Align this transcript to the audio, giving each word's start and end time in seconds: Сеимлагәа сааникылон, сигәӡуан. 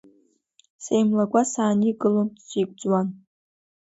Сеимлагәа 0.83 1.41
сааникылон, 1.51 2.29
сигәӡуан. 2.45 3.07